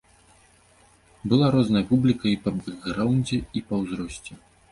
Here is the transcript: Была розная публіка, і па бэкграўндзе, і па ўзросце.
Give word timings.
Была 1.33 1.47
розная 1.57 1.83
публіка, 1.91 2.25
і 2.31 2.39
па 2.47 2.55
бэкграўндзе, 2.63 3.39
і 3.61 3.63
па 3.71 3.75
ўзросце. 3.85 4.33